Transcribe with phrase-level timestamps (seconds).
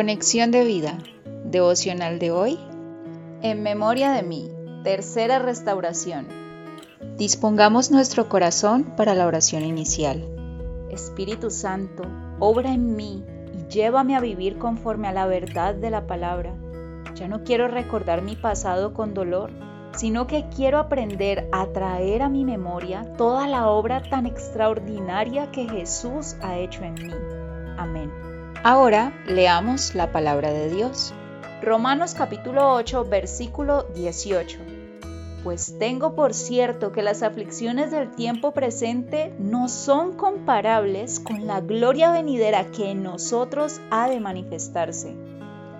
[0.00, 0.96] Conexión de vida,
[1.44, 2.58] devocional de hoy.
[3.42, 4.50] En memoria de mí,
[4.82, 6.26] tercera restauración.
[7.18, 10.26] Dispongamos nuestro corazón para la oración inicial.
[10.90, 12.04] Espíritu Santo,
[12.38, 13.22] obra en mí
[13.52, 16.54] y llévame a vivir conforme a la verdad de la palabra.
[17.14, 19.50] Ya no quiero recordar mi pasado con dolor,
[19.94, 25.68] sino que quiero aprender a traer a mi memoria toda la obra tan extraordinaria que
[25.68, 27.12] Jesús ha hecho en mí.
[27.76, 28.30] Amén.
[28.62, 31.14] Ahora leamos la palabra de Dios.
[31.62, 34.58] Romanos capítulo 8, versículo 18.
[35.42, 41.62] Pues tengo por cierto que las aflicciones del tiempo presente no son comparables con la
[41.62, 45.14] gloria venidera que en nosotros ha de manifestarse.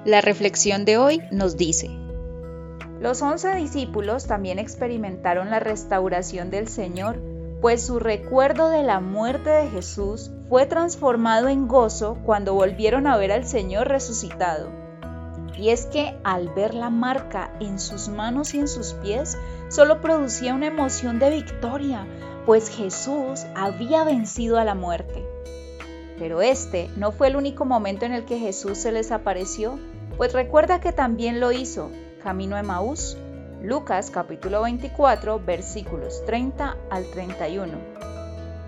[0.06, 1.90] La reflexión de hoy nos dice,
[3.00, 7.29] los once discípulos también experimentaron la restauración del Señor
[7.60, 13.16] pues su recuerdo de la muerte de Jesús fue transformado en gozo cuando volvieron a
[13.18, 14.70] ver al Señor resucitado.
[15.58, 19.36] Y es que al ver la marca en sus manos y en sus pies,
[19.68, 22.06] solo producía una emoción de victoria,
[22.46, 25.22] pues Jesús había vencido a la muerte.
[26.18, 29.78] Pero este no fue el único momento en el que Jesús se les apareció,
[30.16, 31.90] pues recuerda que también lo hizo,
[32.22, 33.18] camino a Maús,
[33.62, 37.76] Lucas capítulo 24 versículos 30 al 31.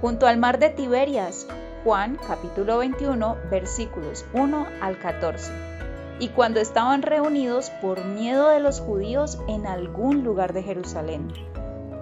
[0.03, 1.47] Junto al mar de Tiberias,
[1.83, 5.51] Juan capítulo 21 versículos 1 al 14.
[6.19, 11.33] Y cuando estaban reunidos por miedo de los judíos en algún lugar de Jerusalén.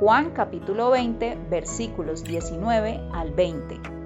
[0.01, 4.00] Juan capítulo 20 versículos 19 al 20.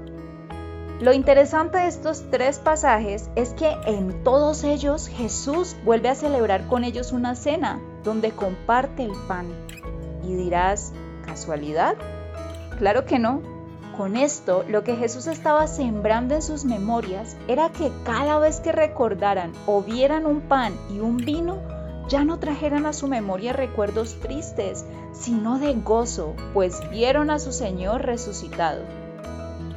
[1.01, 6.69] Lo interesante de estos tres pasajes es que en todos ellos Jesús vuelve a celebrar
[6.69, 9.47] con ellos una cena, donde comparte el pan.
[10.23, 10.93] Y dirás,
[11.27, 11.97] ¿casualidad?
[12.79, 13.43] Claro que no.
[13.97, 18.71] Con esto, lo que Jesús estaba sembrando en sus memorias era que cada vez que
[18.71, 21.59] recordaran o vieran un pan y un vino,
[22.09, 27.51] ya no trajeran a su memoria recuerdos tristes, sino de gozo, pues vieron a su
[27.51, 29.04] Señor resucitado.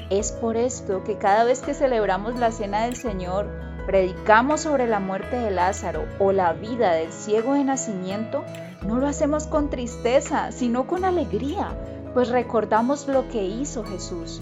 [0.10, 3.48] Es por esto que cada vez que celebramos la cena del Señor,
[3.86, 8.46] predicamos sobre la muerte de Lázaro o la vida del ciego de nacimiento,
[8.86, 11.70] no lo hacemos con tristeza, sino con alegría,
[12.14, 14.40] pues recordamos lo que hizo Jesús.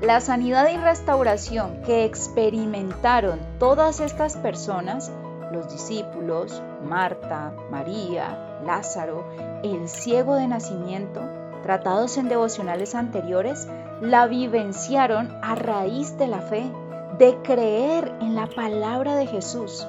[0.00, 5.12] La sanidad y restauración que experimentaron todas estas personas,
[5.52, 9.24] los discípulos, Marta, María, Lázaro,
[9.62, 11.20] el ciego de nacimiento,
[11.62, 13.68] tratados en devocionales anteriores,
[14.00, 16.70] la vivenciaron a raíz de la fe
[17.18, 19.86] de creer en la palabra de Jesús.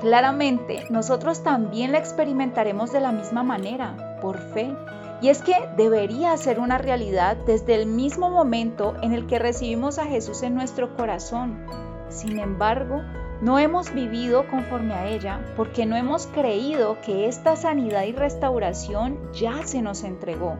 [0.00, 4.74] Claramente, nosotros también la experimentaremos de la misma manera, por fe.
[5.20, 9.98] Y es que debería ser una realidad desde el mismo momento en el que recibimos
[9.98, 11.66] a Jesús en nuestro corazón.
[12.08, 13.00] Sin embargo,
[13.40, 19.18] no hemos vivido conforme a ella porque no hemos creído que esta sanidad y restauración
[19.32, 20.56] ya se nos entregó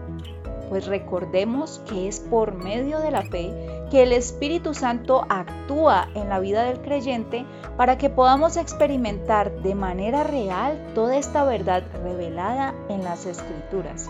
[0.68, 3.52] pues recordemos que es por medio de la fe
[3.90, 7.44] que el Espíritu Santo actúa en la vida del creyente
[7.76, 14.08] para que podamos experimentar de manera real toda esta verdad revelada en las Escrituras.